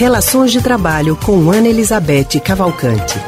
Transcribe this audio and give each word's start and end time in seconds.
Relações 0.00 0.50
de 0.50 0.62
Trabalho 0.62 1.14
com 1.14 1.50
Ana 1.50 1.68
Elizabeth 1.68 2.40
Cavalcante. 2.42 3.18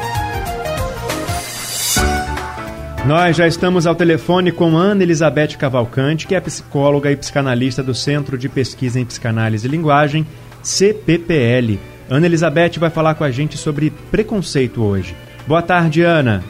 Nós 3.05 3.37
já 3.37 3.45
estamos 3.45 3.85
ao 3.85 3.93
telefone 3.93 4.51
com 4.51 4.75
Ana 4.75 5.03
Elizabeth 5.03 5.55
Cavalcante, 5.55 6.25
que 6.25 6.33
é 6.33 6.41
psicóloga 6.41 7.11
e 7.11 7.15
psicanalista 7.15 7.83
do 7.83 7.93
Centro 7.93 8.39
de 8.39 8.49
Pesquisa 8.49 8.99
em 8.99 9.05
Psicanálise 9.05 9.67
e 9.67 9.69
Linguagem, 9.69 10.25
CPPL. 10.63 11.77
Ana 12.09 12.25
Elizabeth 12.25 12.79
vai 12.79 12.89
falar 12.89 13.13
com 13.13 13.23
a 13.23 13.29
gente 13.29 13.55
sobre 13.55 13.91
preconceito 14.09 14.83
hoje. 14.83 15.15
Boa 15.45 15.61
tarde, 15.61 16.01
Ana. 16.01 16.43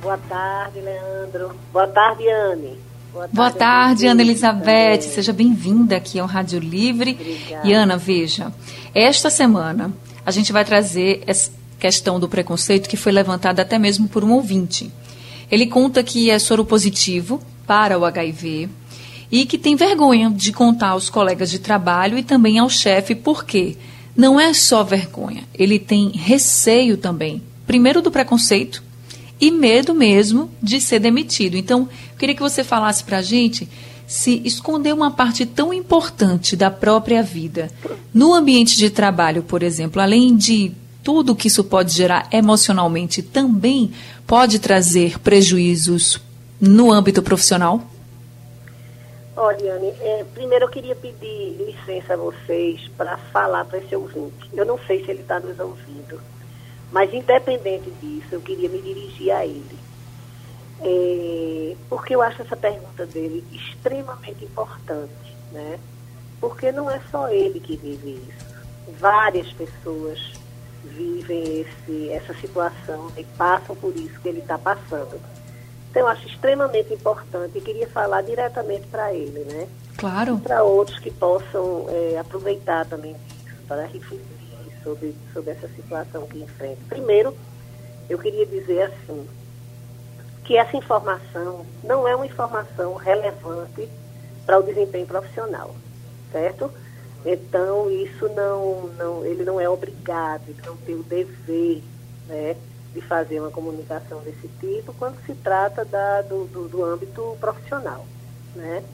Boa 0.00 0.18
tarde, 0.28 0.78
Leandro. 0.78 1.50
Boa 1.72 1.88
tarde, 1.88 2.22
Anne. 2.28 2.83
Boa 3.14 3.28
tarde, 3.28 3.36
Boa 3.36 3.50
tarde 3.52 4.06
Ana 4.08 4.22
Elizabeth. 4.22 5.02
Seja 5.02 5.32
bem-vinda 5.32 5.96
aqui 5.96 6.18
ao 6.18 6.26
Rádio 6.26 6.58
Livre. 6.58 7.12
Obrigada. 7.12 7.68
E 7.68 7.72
Ana, 7.72 7.96
veja, 7.96 8.52
esta 8.92 9.30
semana 9.30 9.94
a 10.26 10.32
gente 10.32 10.52
vai 10.52 10.64
trazer 10.64 11.22
essa 11.24 11.52
questão 11.78 12.18
do 12.18 12.28
preconceito 12.28 12.88
que 12.88 12.96
foi 12.96 13.12
levantada 13.12 13.62
até 13.62 13.78
mesmo 13.78 14.08
por 14.08 14.24
um 14.24 14.32
ouvinte. 14.32 14.90
Ele 15.48 15.66
conta 15.66 16.02
que 16.02 16.28
é 16.28 16.40
soro 16.40 16.64
positivo 16.64 17.40
para 17.64 17.96
o 17.96 18.04
HIV 18.04 18.68
e 19.30 19.46
que 19.46 19.58
tem 19.58 19.76
vergonha 19.76 20.28
de 20.28 20.52
contar 20.52 20.88
aos 20.88 21.08
colegas 21.08 21.52
de 21.52 21.60
trabalho 21.60 22.18
e 22.18 22.22
também 22.24 22.58
ao 22.58 22.68
chefe, 22.68 23.14
porque 23.14 23.76
não 24.16 24.40
é 24.40 24.52
só 24.52 24.82
vergonha, 24.82 25.44
ele 25.54 25.78
tem 25.78 26.10
receio 26.10 26.96
também. 26.96 27.40
Primeiro 27.64 28.02
do 28.02 28.10
preconceito 28.10 28.82
e 29.40 29.50
medo 29.50 29.94
mesmo 29.94 30.50
de 30.62 30.80
ser 30.80 30.98
demitido. 30.98 31.56
Então, 31.56 31.88
eu 32.12 32.18
queria 32.18 32.34
que 32.34 32.42
você 32.42 32.62
falasse 32.62 33.04
para 33.04 33.18
a 33.18 33.22
gente 33.22 33.68
se 34.06 34.42
esconder 34.44 34.92
uma 34.92 35.10
parte 35.10 35.46
tão 35.46 35.72
importante 35.72 36.56
da 36.56 36.70
própria 36.70 37.22
vida 37.22 37.70
no 38.12 38.34
ambiente 38.34 38.76
de 38.76 38.90
trabalho, 38.90 39.42
por 39.42 39.62
exemplo, 39.62 40.00
além 40.00 40.36
de 40.36 40.72
tudo 41.02 41.34
que 41.36 41.48
isso 41.48 41.64
pode 41.64 41.92
gerar 41.92 42.28
emocionalmente, 42.32 43.22
também 43.22 43.92
pode 44.26 44.58
trazer 44.58 45.18
prejuízos 45.18 46.20
no 46.60 46.90
âmbito 46.90 47.22
profissional? 47.22 47.82
Olha, 49.36 49.74
Anne, 49.74 49.88
é, 50.00 50.24
primeiro 50.32 50.64
eu 50.66 50.68
queria 50.68 50.94
pedir 50.94 51.56
licença 51.58 52.14
a 52.14 52.16
vocês 52.16 52.80
para 52.96 53.18
falar 53.32 53.64
para 53.64 53.78
esse 53.78 53.94
ouvinte. 53.94 54.48
Eu 54.52 54.64
não 54.64 54.78
sei 54.86 55.04
se 55.04 55.10
ele 55.10 55.20
está 55.20 55.40
nos 55.40 55.58
ouvindo. 55.58 56.20
Mas, 56.94 57.12
independente 57.12 57.90
disso, 58.00 58.28
eu 58.30 58.40
queria 58.40 58.68
me 58.68 58.80
dirigir 58.80 59.32
a 59.32 59.44
ele. 59.44 59.78
É, 60.80 61.76
porque 61.88 62.14
eu 62.14 62.22
acho 62.22 62.40
essa 62.42 62.54
pergunta 62.54 63.04
dele 63.04 63.44
extremamente 63.50 64.44
importante, 64.44 65.36
né? 65.50 65.80
Porque 66.40 66.70
não 66.70 66.88
é 66.88 67.00
só 67.10 67.28
ele 67.28 67.58
que 67.58 67.76
vive 67.76 68.22
isso. 68.28 68.54
Várias 69.00 69.52
pessoas 69.54 70.20
vivem 70.84 71.62
esse, 71.62 72.10
essa 72.10 72.32
situação 72.34 73.10
e 73.16 73.24
passam 73.24 73.74
por 73.74 73.92
isso 73.96 74.20
que 74.20 74.28
ele 74.28 74.38
está 74.38 74.56
passando. 74.56 75.20
Então, 75.90 76.02
eu 76.02 76.06
acho 76.06 76.28
extremamente 76.28 76.94
importante 76.94 77.58
e 77.58 77.60
queria 77.60 77.88
falar 77.88 78.22
diretamente 78.22 78.86
para 78.86 79.12
ele, 79.12 79.40
né? 79.40 79.66
Claro. 79.96 80.38
Para 80.38 80.62
outros 80.62 81.00
que 81.00 81.10
possam 81.10 81.86
é, 81.88 82.18
aproveitar 82.20 82.86
também 82.86 83.14
disso, 83.14 83.56
para 83.66 83.82
refletir 83.86 84.33
sobre, 84.84 85.16
sobre 85.32 85.50
essa 85.50 85.68
situação 85.68 86.26
que 86.26 86.38
enfrenta. 86.38 86.78
Primeiro, 86.88 87.34
eu 88.08 88.18
queria 88.18 88.46
dizer 88.46 88.82
assim, 88.82 89.26
que 90.44 90.56
essa 90.56 90.76
informação 90.76 91.64
não 91.82 92.06
é 92.06 92.14
uma 92.14 92.26
informação 92.26 92.94
relevante 92.94 93.88
para 94.44 94.58
o 94.58 94.62
desempenho 94.62 95.06
profissional, 95.06 95.74
certo? 96.30 96.70
Então, 97.24 97.90
isso 97.90 98.28
não, 98.28 98.88
não, 98.98 99.24
ele 99.24 99.44
não 99.44 99.58
é 99.58 99.68
obrigado, 99.68 100.42
ele 100.46 100.60
não 100.66 100.76
tem 100.76 100.94
o 100.94 101.02
dever 101.02 101.82
né, 102.28 102.54
de 102.92 103.00
fazer 103.00 103.40
uma 103.40 103.50
comunicação 103.50 104.20
desse 104.20 104.48
tipo 104.60 104.92
quando 104.94 105.16
se 105.24 105.34
trata 105.34 105.84
da, 105.84 106.20
do, 106.20 106.44
do, 106.44 106.68
do 106.68 106.84
âmbito 106.84 107.36
profissional. 107.40 108.04
Né? 108.54 108.84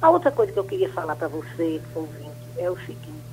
A 0.00 0.10
outra 0.10 0.32
coisa 0.32 0.50
que 0.50 0.58
eu 0.58 0.64
queria 0.64 0.90
falar 0.90 1.14
para 1.14 1.28
você, 1.28 1.82
ouvinte, 1.94 2.30
é 2.56 2.70
o 2.70 2.78
seguinte, 2.80 3.29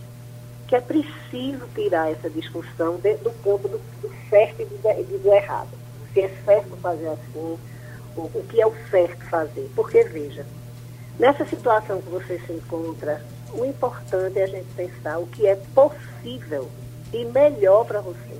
que 0.68 0.76
é 0.76 0.82
preciso 0.82 1.66
tirar 1.74 2.12
essa 2.12 2.30
discussão 2.30 2.98
de, 2.98 3.16
do 3.18 3.32
ponto 3.42 3.68
do, 3.68 3.78
do 4.02 4.12
certo 4.30 4.62
e 4.62 4.66
do, 4.66 5.20
do, 5.24 5.34
errado. 5.34 5.70
Se 6.14 6.22
é 6.22 6.30
certo 6.46 6.76
fazer 6.78 7.08
assim, 7.08 7.58
o, 8.16 8.22
o 8.22 8.46
que 8.50 8.62
é 8.62 8.68
o 8.68 8.74
certo 8.92 9.24
fazer. 9.30 9.70
Porque, 9.76 10.04
veja, 10.04 10.46
nessa 11.18 11.46
situação 11.46 12.02
que 12.02 12.10
você 12.10 12.40
se 12.46 12.52
encontra, 12.52 13.24
o 13.54 13.64
importante 13.66 14.38
é 14.38 14.44
a 14.44 14.48
gente 14.48 14.68
pensar 14.76 15.20
o 15.20 15.28
que 15.28 15.48
é 15.48 15.56
possível 15.74 16.70
e 17.14 17.24
melhor 17.26 17.86
para 17.86 18.02
você. 18.02 18.38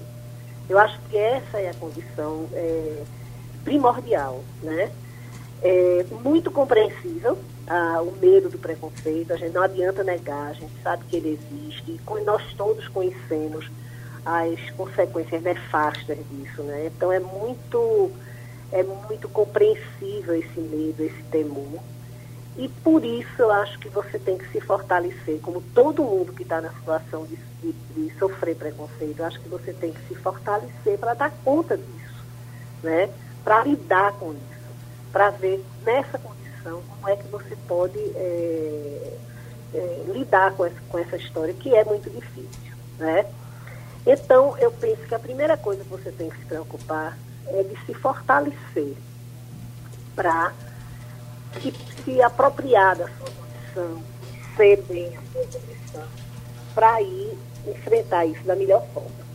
Eu 0.70 0.78
acho 0.78 1.00
que 1.10 1.18
essa 1.18 1.60
é 1.60 1.70
a 1.70 1.74
condição 1.76 2.50
é, 2.52 3.04
primordial, 3.64 4.44
né? 4.62 4.92
É 5.62 6.06
muito 6.22 6.52
compreensível 6.52 7.38
ah, 7.68 8.02
o 8.02 8.12
medo 8.14 8.50
do 8.50 8.58
preconceito, 8.58 9.34
a 9.34 9.38
gente 9.38 9.54
não 9.54 9.62
adianta 9.62 10.04
negar, 10.04 10.48
a 10.48 10.54
gente 10.54 10.74
sabe 10.82 11.04
que 11.06 11.18
ele 11.18 11.40
existe, 11.40 11.92
e 11.92 12.22
nós 12.24 12.42
todos 12.54 12.88
conhecemos 12.88 13.70
as 14.26 14.60
consequências 14.72 15.42
nefastas 15.42 16.18
disso, 16.30 16.62
né? 16.64 16.88
Então 16.88 17.12
é 17.12 17.20
muito, 17.20 18.12
é 18.72 18.84
muito 18.84 19.30
compreensível 19.30 20.36
esse 20.36 20.60
medo, 20.60 21.02
esse 21.04 21.24
temor. 21.32 21.80
E 22.58 22.68
por 22.68 23.06
isso 23.06 23.42
eu 23.42 23.52
acho 23.52 23.78
que 23.80 23.88
você 23.88 24.18
tem 24.18 24.38
que 24.38 24.50
se 24.52 24.60
fortalecer, 24.60 25.40
como 25.42 25.62
todo 25.62 26.04
mundo 26.04 26.34
que 26.34 26.44
está 26.44 26.60
na 26.60 26.72
situação 26.72 27.26
de, 27.26 27.38
de, 27.62 27.72
de, 27.96 28.18
sofrer 28.18 28.56
preconceito, 28.56 29.20
eu 29.20 29.26
acho 29.26 29.40
que 29.40 29.48
você 29.48 29.72
tem 29.74 29.94
que 29.94 30.08
se 30.08 30.16
fortalecer 30.16 30.98
para 30.98 31.14
dar 31.14 31.32
conta 31.44 31.78
disso, 31.78 32.26
né? 32.82 33.10
Para 33.44 33.64
lidar 33.64 34.14
com 34.14 34.32
isso, 34.32 34.72
para 35.12 35.30
ver 35.30 35.64
nessa 35.86 36.18
condição 36.68 36.84
como 36.90 37.10
é 37.10 37.16
que 37.16 37.28
você 37.28 37.56
pode 37.68 38.00
é, 38.16 39.18
é, 39.74 40.04
lidar 40.08 40.54
com 40.54 40.66
essa, 40.66 40.76
com 40.90 41.00
essa 41.00 41.16
história, 41.16 41.54
que 41.54 41.74
é 41.74 41.84
muito 41.86 42.10
difícil, 42.10 42.76
né? 43.00 43.26
Então, 44.06 44.58
eu 44.58 44.72
penso 44.72 45.02
que 45.04 45.16
a 45.16 45.20
primeira 45.20 45.58
coisa 45.58 45.84
que 45.84 45.90
você 45.90 46.12
tem 46.12 46.30
que 46.30 46.38
se 46.38 46.46
preocupar 46.46 47.18
é 47.48 47.64
de 47.64 47.86
se 47.86 47.94
fortalecer 47.94 48.96
para 50.16 50.54
se, 51.62 51.74
se 52.04 52.22
apropriar 52.22 52.96
da 52.96 53.08
sua 53.08 53.28
condição, 53.28 54.04
ser 54.56 54.82
bem 54.84 55.18
a 55.18 55.22
sua 55.32 55.44
condição, 55.44 56.08
para 56.74 57.02
ir 57.02 57.38
enfrentar 57.68 58.26
isso 58.26 58.44
da 58.44 58.56
melhor 58.56 58.86
forma. 58.94 59.28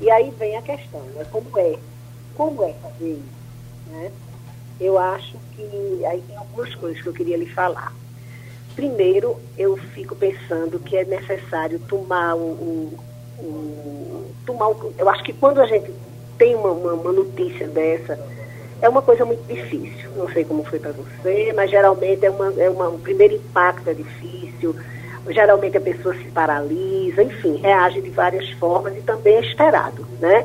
E 0.00 0.10
aí 0.10 0.30
vem 0.30 0.56
a 0.56 0.62
questão, 0.62 1.00
né? 1.14 1.26
Como 1.30 1.58
é? 1.58 1.78
Como 2.34 2.64
é 2.64 2.72
fazer 2.74 3.12
isso? 3.12 3.44
Né? 3.88 4.10
Eu 4.80 4.98
acho 4.98 5.36
que 5.54 6.04
aí 6.06 6.22
tem 6.26 6.36
algumas 6.36 6.74
coisas 6.74 7.00
que 7.00 7.06
eu 7.06 7.12
queria 7.12 7.36
lhe 7.36 7.46
falar. 7.46 7.92
Primeiro, 8.74 9.36
eu 9.56 9.76
fico 9.76 10.16
pensando 10.16 10.80
que 10.80 10.96
é 10.96 11.04
necessário 11.04 11.78
tomar 11.78 12.34
o, 12.34 12.40
o, 12.40 12.98
o 13.38 14.30
tomar 14.44 14.68
o, 14.68 14.92
eu 14.98 15.08
acho 15.08 15.22
que 15.22 15.32
quando 15.32 15.60
a 15.60 15.66
gente 15.66 15.92
tem 16.36 16.54
uma, 16.56 16.70
uma, 16.70 16.92
uma, 16.94 17.12
notícia 17.12 17.68
dessa, 17.68 18.18
é 18.82 18.88
uma 18.88 19.00
coisa 19.00 19.24
muito 19.24 19.46
difícil. 19.46 20.10
Não 20.16 20.28
sei 20.28 20.44
como 20.44 20.64
foi 20.64 20.80
para 20.80 20.92
você, 20.92 21.52
mas 21.54 21.70
geralmente 21.70 22.26
é 22.26 22.30
uma, 22.30 22.52
é 22.60 22.68
uma, 22.68 22.88
o 22.88 22.98
primeiro 22.98 23.34
impacto 23.34 23.88
é 23.88 23.94
difícil. 23.94 24.74
Geralmente 25.28 25.76
a 25.76 25.80
pessoa 25.80 26.14
se 26.14 26.24
paralisa, 26.24 27.22
enfim, 27.22 27.56
reage 27.56 28.00
de 28.00 28.10
várias 28.10 28.50
formas 28.52 28.96
e 28.96 29.00
também 29.02 29.36
é 29.36 29.40
esperado, 29.40 30.06
né? 30.20 30.44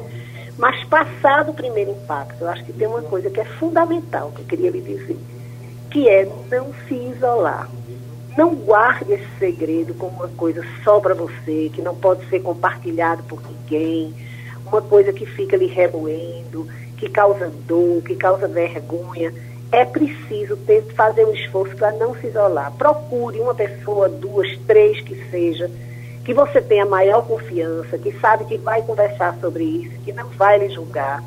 Mas 0.59 0.83
passado 0.83 1.51
o 1.51 1.53
primeiro 1.53 1.91
impacto, 1.91 2.41
eu 2.41 2.49
acho 2.49 2.65
que 2.65 2.73
tem 2.73 2.85
uma 2.85 3.01
coisa 3.01 3.29
que 3.29 3.39
é 3.39 3.45
fundamental 3.45 4.29
que 4.35 4.41
eu 4.41 4.45
queria 4.45 4.69
lhe 4.69 4.81
dizer, 4.81 5.17
que 5.89 6.09
é 6.09 6.29
não 6.51 6.73
se 6.85 6.93
isolar. 6.93 7.69
Não 8.37 8.53
guarde 8.53 9.13
esse 9.13 9.27
segredo 9.39 9.93
como 9.93 10.17
uma 10.17 10.27
coisa 10.27 10.61
só 10.83 10.99
para 10.99 11.13
você, 11.15 11.71
que 11.73 11.81
não 11.81 11.95
pode 11.95 12.27
ser 12.29 12.41
compartilhado 12.41 13.23
por 13.23 13.41
ninguém, 13.41 14.13
uma 14.65 14.81
coisa 14.81 15.13
que 15.13 15.25
fica 15.25 15.55
lhe 15.55 15.65
remoendo, 15.65 16.67
que 16.97 17.07
causa 17.07 17.49
dor, 17.65 18.03
que 18.03 18.17
causa 18.17 18.45
vergonha. 18.45 19.33
É 19.71 19.85
preciso 19.85 20.57
ter, 20.57 20.81
fazer 20.93 21.25
um 21.25 21.33
esforço 21.33 21.73
para 21.77 21.93
não 21.93 22.13
se 22.15 22.27
isolar. 22.27 22.73
Procure 22.73 23.39
uma 23.39 23.55
pessoa, 23.55 24.09
duas, 24.09 24.57
três 24.67 24.99
que 24.99 25.15
seja, 25.29 25.71
que 26.23 26.33
você 26.33 26.61
tenha 26.61 26.85
maior 26.85 27.25
confiança, 27.25 27.97
que 27.97 28.11
sabe 28.19 28.45
que 28.45 28.57
vai 28.57 28.81
conversar 28.81 29.37
sobre 29.39 29.63
isso, 29.63 29.99
que 30.03 30.13
não 30.13 30.27
vai 30.29 30.59
lhe 30.59 30.69
julgar. 30.69 31.23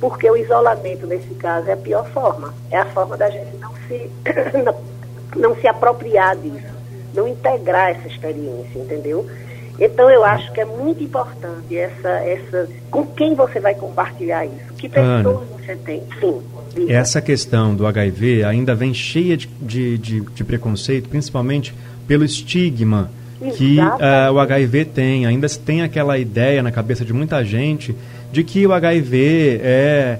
Porque 0.00 0.28
o 0.28 0.36
isolamento, 0.36 1.06
nesse 1.06 1.34
caso, 1.34 1.68
é 1.68 1.74
a 1.74 1.76
pior 1.76 2.08
forma. 2.10 2.54
É 2.70 2.78
a 2.78 2.86
forma 2.86 3.16
da 3.16 3.30
gente 3.30 3.56
não 3.58 3.72
se, 3.86 4.10
não 5.36 5.54
se 5.56 5.66
apropriar 5.68 6.36
disso, 6.36 6.72
não 7.14 7.28
integrar 7.28 7.90
essa 7.90 8.08
experiência, 8.08 8.78
entendeu? 8.78 9.26
Então 9.78 10.10
eu 10.10 10.24
acho 10.24 10.52
que 10.52 10.60
é 10.60 10.64
muito 10.64 11.02
importante 11.02 11.76
essa, 11.76 12.08
essa 12.08 12.68
com 12.90 13.06
quem 13.06 13.34
você 13.34 13.58
vai 13.58 13.74
compartilhar 13.74 14.44
isso, 14.44 14.72
que 14.76 14.88
pessoas 14.88 15.26
Ana, 15.26 15.58
você 15.58 15.76
tem. 15.76 16.02
Sim. 16.20 16.42
Diga. 16.74 16.92
Essa 16.92 17.20
questão 17.20 17.74
do 17.74 17.86
HIV 17.86 18.44
ainda 18.44 18.74
vem 18.74 18.94
cheia 18.94 19.36
de, 19.36 19.46
de, 19.60 19.98
de, 19.98 20.20
de 20.20 20.44
preconceito, 20.44 21.08
principalmente 21.08 21.74
pelo 22.06 22.24
estigma 22.24 23.10
que 23.56 23.78
uh, 23.78 24.32
o 24.32 24.38
HIV 24.40 24.86
tem. 24.86 25.26
Ainda 25.26 25.48
se 25.48 25.58
tem 25.58 25.82
aquela 25.82 26.18
ideia 26.18 26.62
na 26.62 26.70
cabeça 26.70 27.04
de 27.04 27.12
muita 27.12 27.44
gente 27.44 27.94
de 28.30 28.42
que 28.42 28.66
o 28.66 28.72
HIV 28.72 29.60
é 29.62 30.18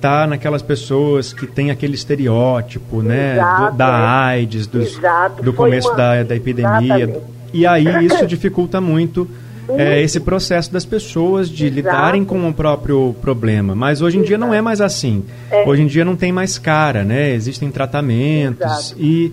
tá 0.00 0.26
naquelas 0.26 0.60
pessoas 0.60 1.32
que 1.32 1.46
tem 1.46 1.70
aquele 1.70 1.94
estereótipo, 1.94 3.00
né, 3.00 3.36
do, 3.36 3.76
da. 3.76 4.26
AIDS, 4.26 4.66
dos, 4.66 5.00
do 5.42 5.50
começo 5.54 5.88
uma... 5.88 5.96
da, 5.96 6.22
da 6.22 6.36
epidemia. 6.36 7.04
Exatamente. 7.04 7.34
E 7.54 7.66
aí 7.66 8.04
isso 8.04 8.26
dificulta 8.26 8.82
muito 8.82 9.26
é, 9.68 10.00
esse 10.00 10.20
processo 10.20 10.72
das 10.72 10.84
pessoas 10.84 11.48
de 11.48 11.66
Exato. 11.66 11.76
lidarem 11.76 12.24
com 12.24 12.48
o 12.48 12.52
próprio 12.52 13.14
problema. 13.20 13.74
Mas 13.74 14.02
hoje 14.02 14.16
em 14.16 14.20
Exato. 14.20 14.28
dia 14.28 14.38
não 14.38 14.54
é 14.54 14.60
mais 14.60 14.80
assim. 14.80 15.24
É. 15.50 15.66
Hoje 15.66 15.82
em 15.82 15.86
dia 15.86 16.04
não 16.04 16.16
tem 16.16 16.32
mais 16.32 16.58
cara, 16.58 17.04
né? 17.04 17.30
Existem 17.30 17.70
tratamentos 17.70 18.92
Exato. 18.92 19.00
e 19.00 19.32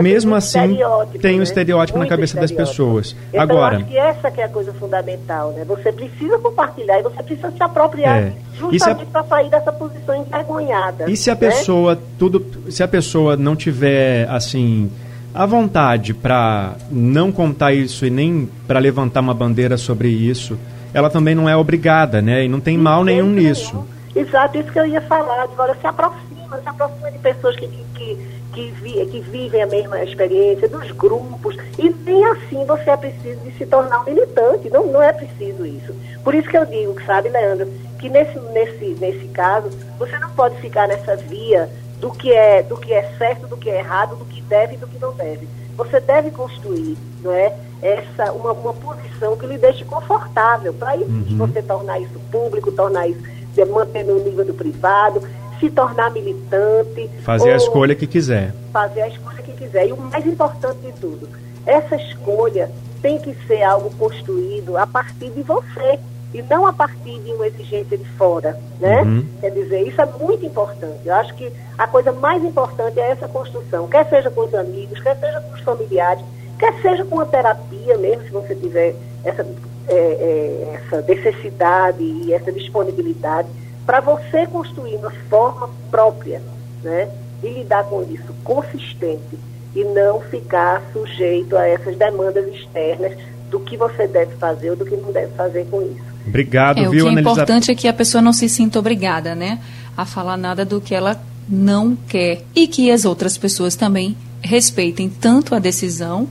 mesmo 0.00 0.34
assim 0.34 0.78
tem 1.20 1.34
um 1.34 1.38
né? 1.38 1.44
estereótipo 1.44 1.98
Muito 1.98 2.10
na 2.10 2.16
cabeça 2.16 2.38
das 2.38 2.52
pessoas. 2.52 3.16
Então, 3.28 3.40
Agora, 3.40 3.76
eu 3.76 3.80
acho 3.80 3.88
que 3.88 3.96
essa 3.96 4.30
que 4.30 4.40
é 4.40 4.44
a 4.44 4.48
coisa 4.48 4.72
fundamental, 4.74 5.52
né? 5.52 5.64
Você 5.64 5.92
precisa 5.92 6.38
compartilhar 6.38 7.00
e 7.00 7.02
você 7.02 7.22
precisa 7.22 7.50
se 7.50 7.62
apropriar 7.62 8.18
é. 8.18 8.32
justamente 8.70 9.10
para 9.10 9.24
sair 9.24 9.50
dessa 9.50 9.72
posição 9.72 10.14
envergonhada. 10.14 11.10
E 11.10 11.16
se 11.16 11.30
a 11.30 11.34
né? 11.34 11.40
pessoa 11.40 11.98
tudo, 12.18 12.44
se 12.70 12.82
a 12.82 12.88
pessoa 12.88 13.36
não 13.36 13.56
tiver 13.56 14.28
assim 14.28 14.90
a 15.34 15.46
vontade 15.46 16.12
para 16.12 16.74
não 16.90 17.32
contar 17.32 17.72
isso 17.72 18.04
e 18.04 18.10
nem 18.10 18.48
para 18.66 18.78
levantar 18.78 19.20
uma 19.20 19.34
bandeira 19.34 19.76
sobre 19.76 20.08
isso, 20.08 20.58
ela 20.92 21.08
também 21.08 21.34
não 21.34 21.48
é 21.48 21.56
obrigada, 21.56 22.20
né? 22.20 22.44
E 22.44 22.48
não 22.48 22.60
tem 22.60 22.76
mal 22.76 23.02
nenhum 23.02 23.30
nisso. 23.30 23.84
Exato, 24.14 24.58
isso 24.58 24.70
que 24.70 24.78
eu 24.78 24.86
ia 24.86 25.00
falar. 25.02 25.42
Agora 25.42 25.74
se 25.80 25.86
aproxima, 25.86 26.60
se 26.62 26.68
aproxima 26.68 27.10
de 27.10 27.18
pessoas 27.18 27.56
que, 27.56 27.66
que, 27.66 28.18
que, 28.52 28.70
vi, 28.82 29.06
que 29.06 29.20
vivem 29.20 29.62
a 29.62 29.66
mesma 29.66 30.02
experiência, 30.02 30.68
dos 30.68 30.90
grupos. 30.92 31.56
E 31.78 31.88
nem 32.04 32.24
assim 32.26 32.64
você 32.66 32.90
é 32.90 32.96
preciso 32.96 33.40
de 33.40 33.52
se 33.56 33.64
tornar 33.64 34.00
um 34.00 34.04
militante. 34.04 34.68
Não, 34.68 34.86
não 34.86 35.02
é 35.02 35.12
preciso 35.14 35.64
isso. 35.64 35.94
Por 36.22 36.34
isso 36.34 36.48
que 36.48 36.58
eu 36.58 36.66
digo, 36.66 36.94
sabe, 37.06 37.30
Leandro, 37.30 37.72
que 37.98 38.10
nesse, 38.10 38.38
nesse, 38.52 38.96
nesse 39.00 39.26
caso, 39.28 39.70
você 39.98 40.18
não 40.18 40.28
pode 40.30 40.60
ficar 40.60 40.86
nessa 40.88 41.16
via 41.16 41.70
do 42.02 42.10
que 42.10 42.32
é 42.32 42.64
do 42.64 42.76
que 42.76 42.92
é 42.92 43.14
certo, 43.16 43.46
do 43.46 43.56
que 43.56 43.70
é 43.70 43.78
errado, 43.78 44.16
do 44.16 44.24
que 44.24 44.42
deve 44.42 44.74
e 44.74 44.76
do 44.76 44.88
que 44.88 44.98
não 44.98 45.12
deve. 45.12 45.48
Você 45.76 46.00
deve 46.00 46.32
construir, 46.32 46.98
não 47.22 47.32
é, 47.32 47.54
essa 47.80 48.32
uma, 48.32 48.52
uma 48.52 48.74
posição 48.74 49.36
que 49.36 49.46
lhe 49.46 49.56
deixe 49.56 49.84
confortável 49.84 50.74
para 50.74 50.96
uhum. 50.96 51.36
você 51.38 51.62
tornar 51.62 52.00
isso 52.00 52.18
público, 52.30 52.72
tornar 52.72 53.08
isso 53.08 53.22
manter 53.70 54.04
no 54.04 54.18
nível 54.18 54.44
do 54.44 54.52
privado, 54.52 55.22
se 55.60 55.70
tornar 55.70 56.10
militante, 56.10 57.08
fazer 57.22 57.52
a 57.52 57.56
escolha 57.56 57.94
que 57.94 58.06
quiser. 58.06 58.52
Fazer 58.72 59.02
a 59.02 59.08
escolha 59.08 59.42
que 59.42 59.52
quiser. 59.52 59.86
E 59.86 59.92
o 59.92 59.96
mais 59.96 60.26
importante 60.26 60.78
de 60.80 60.92
tudo, 60.92 61.28
essa 61.64 61.94
escolha 61.94 62.68
tem 63.00 63.20
que 63.20 63.34
ser 63.46 63.62
algo 63.62 63.94
construído 63.96 64.76
a 64.76 64.86
partir 64.86 65.30
de 65.30 65.42
você 65.42 66.00
e 66.34 66.42
não 66.42 66.66
a 66.66 66.72
partir 66.72 67.18
de 67.20 67.32
uma 67.32 67.46
exigência 67.46 67.96
de 67.96 68.04
fora, 68.10 68.58
né? 68.80 69.02
Uhum. 69.02 69.26
Quer 69.40 69.50
dizer, 69.50 69.82
isso 69.82 70.00
é 70.00 70.06
muito 70.06 70.44
importante. 70.46 71.00
Eu 71.04 71.14
acho 71.14 71.34
que 71.34 71.52
a 71.76 71.86
coisa 71.86 72.12
mais 72.12 72.42
importante 72.44 72.98
é 72.98 73.10
essa 73.10 73.28
construção, 73.28 73.86
quer 73.88 74.08
seja 74.08 74.30
com 74.30 74.42
os 74.42 74.54
amigos, 74.54 75.00
quer 75.00 75.16
seja 75.18 75.40
com 75.40 75.54
os 75.54 75.60
familiares, 75.60 76.24
quer 76.58 76.72
seja 76.80 77.04
com 77.04 77.20
a 77.20 77.26
terapia 77.26 77.98
mesmo, 77.98 78.24
se 78.24 78.30
você 78.30 78.54
tiver 78.54 78.94
essa, 79.24 79.46
é, 79.88 79.94
é, 79.94 80.80
essa 80.84 81.02
necessidade 81.02 82.02
e 82.02 82.32
essa 82.32 82.50
disponibilidade, 82.50 83.48
para 83.84 84.00
você 84.00 84.46
construir 84.46 84.96
uma 84.96 85.10
forma 85.28 85.68
própria, 85.90 86.40
né? 86.82 87.08
De 87.40 87.48
lidar 87.48 87.84
com 87.84 88.02
isso, 88.02 88.32
consistente, 88.44 89.38
e 89.74 89.84
não 89.84 90.20
ficar 90.20 90.82
sujeito 90.92 91.56
a 91.56 91.66
essas 91.66 91.96
demandas 91.96 92.46
externas 92.54 93.16
do 93.50 93.60
que 93.60 93.76
você 93.76 94.06
deve 94.06 94.34
fazer 94.36 94.70
ou 94.70 94.76
do 94.76 94.84
que 94.84 94.96
não 94.96 95.12
deve 95.12 95.32
fazer 95.34 95.66
com 95.70 95.82
isso. 95.82 96.11
Obrigado, 96.26 96.78
é, 96.78 96.88
viu, 96.88 97.06
O 97.06 97.10
que 97.10 97.16
é 97.16 97.20
importante 97.20 97.70
é 97.70 97.74
que 97.74 97.88
a 97.88 97.92
pessoa 97.92 98.22
não 98.22 98.32
se 98.32 98.48
sinta 98.48 98.78
obrigada, 98.78 99.34
né? 99.34 99.58
A 99.96 100.04
falar 100.04 100.36
nada 100.36 100.64
do 100.64 100.80
que 100.80 100.94
ela 100.94 101.20
não 101.48 101.96
quer. 102.08 102.44
E 102.54 102.66
que 102.66 102.90
as 102.90 103.04
outras 103.04 103.36
pessoas 103.36 103.74
também 103.74 104.16
respeitem 104.40 105.08
tanto 105.08 105.54
a 105.54 105.58
decisão 105.58 106.28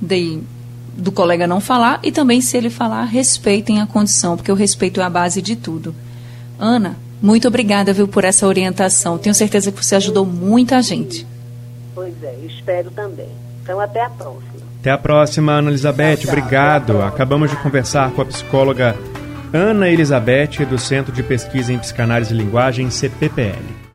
de, 0.00 0.40
do 0.96 1.12
colega 1.12 1.46
não 1.46 1.60
falar 1.60 2.00
e 2.02 2.12
também, 2.12 2.40
se 2.40 2.56
ele 2.56 2.70
falar, 2.70 3.04
respeitem 3.04 3.80
a 3.80 3.86
condição, 3.86 4.36
porque 4.36 4.52
o 4.52 4.54
respeito 4.54 5.00
é 5.00 5.04
a 5.04 5.10
base 5.10 5.40
de 5.40 5.56
tudo. 5.56 5.94
Ana, 6.58 6.96
muito 7.20 7.48
obrigada, 7.48 7.92
viu, 7.92 8.06
por 8.06 8.24
essa 8.24 8.46
orientação. 8.46 9.18
Tenho 9.18 9.34
certeza 9.34 9.72
que 9.72 9.84
você 9.84 9.96
ajudou 9.96 10.24
muita 10.24 10.80
gente. 10.82 11.26
Pois 11.94 12.14
é, 12.22 12.36
espero 12.46 12.90
também. 12.90 13.28
Então, 13.62 13.80
até 13.80 14.04
a 14.04 14.10
próxima. 14.10 14.58
Até 14.80 14.90
a 14.90 14.98
próxima, 14.98 15.52
Ana 15.52 15.70
Elizabeth. 15.70 16.20
Obrigado. 16.26 17.02
Acabamos 17.02 17.50
de 17.50 17.56
conversar 17.56 18.12
com 18.12 18.22
a 18.22 18.24
psicóloga 18.24 18.96
Ana 19.52 19.88
Elizabeth, 19.88 20.66
do 20.68 20.78
Centro 20.78 21.12
de 21.12 21.22
Pesquisa 21.22 21.72
em 21.72 21.78
Psicanálise 21.78 22.34
e 22.34 22.36
Linguagem, 22.36 22.90
CPPL. 22.90 23.78